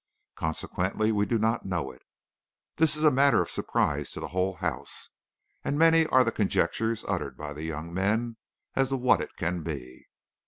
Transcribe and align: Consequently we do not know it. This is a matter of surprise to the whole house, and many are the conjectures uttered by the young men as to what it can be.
Consequently 0.35 1.11
we 1.11 1.27
do 1.27 1.37
not 1.37 1.63
know 1.63 1.91
it. 1.91 2.01
This 2.77 2.95
is 2.95 3.03
a 3.03 3.11
matter 3.11 3.39
of 3.39 3.51
surprise 3.51 4.09
to 4.13 4.19
the 4.19 4.29
whole 4.29 4.55
house, 4.55 5.09
and 5.63 5.77
many 5.77 6.07
are 6.07 6.23
the 6.23 6.31
conjectures 6.31 7.05
uttered 7.07 7.37
by 7.37 7.53
the 7.53 7.61
young 7.65 7.93
men 7.93 8.37
as 8.75 8.89
to 8.89 8.97
what 8.97 9.21
it 9.21 9.35
can 9.37 9.61
be. 9.61 10.07